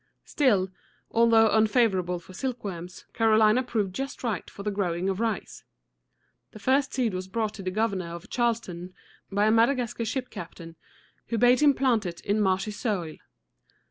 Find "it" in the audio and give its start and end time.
12.07-12.19